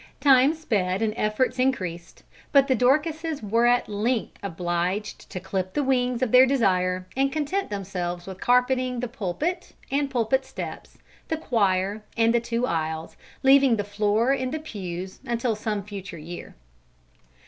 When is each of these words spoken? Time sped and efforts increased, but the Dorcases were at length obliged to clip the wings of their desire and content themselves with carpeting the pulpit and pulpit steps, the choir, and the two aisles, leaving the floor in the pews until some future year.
Time 0.19 0.55
sped 0.55 1.03
and 1.03 1.13
efforts 1.15 1.59
increased, 1.59 2.23
but 2.51 2.67
the 2.67 2.73
Dorcases 2.75 3.43
were 3.43 3.67
at 3.67 3.87
length 3.87 4.39
obliged 4.41 5.29
to 5.29 5.39
clip 5.39 5.75
the 5.75 5.83
wings 5.83 6.23
of 6.23 6.31
their 6.31 6.47
desire 6.47 7.05
and 7.15 7.31
content 7.31 7.69
themselves 7.69 8.25
with 8.25 8.41
carpeting 8.41 8.99
the 8.99 9.07
pulpit 9.07 9.73
and 9.91 10.09
pulpit 10.09 10.43
steps, 10.43 10.97
the 11.27 11.37
choir, 11.37 12.01
and 12.17 12.33
the 12.33 12.41
two 12.41 12.65
aisles, 12.65 13.15
leaving 13.43 13.75
the 13.75 13.83
floor 13.83 14.33
in 14.33 14.49
the 14.49 14.57
pews 14.57 15.19
until 15.23 15.55
some 15.55 15.83
future 15.83 16.17
year. 16.17 16.55